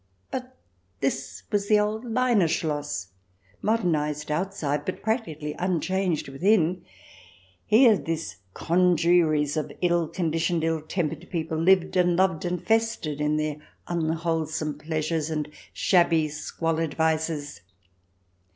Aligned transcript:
But 0.31 0.57
this 0.99 1.43
was 1.51 1.67
the 1.67 1.79
old 1.79 2.05
Leine 2.05 2.47
Schloss, 2.47 3.09
modernized 3.61 4.31
outside, 4.31 4.83
but 4.83 5.03
practically 5.03 5.53
unchanged 5.59 6.27
within. 6.27 6.83
Here 7.67 7.95
this 7.95 8.37
congeries 8.55 9.55
of 9.55 9.71
ill 9.79 10.07
conditioned, 10.07 10.63
ill 10.63 10.81
tempered 10.81 11.29
people 11.29 11.59
lived 11.59 11.95
and 11.97 12.15
loved 12.17 12.45
and 12.45 12.59
festered 12.65 13.21
in 13.21 13.37
their 13.37 13.57
unwholesome 13.87 14.79
pleasures 14.79 15.29
and 15.29 15.47
shabby 15.71 16.29
squalid 16.29 16.95
vices. 16.95 17.61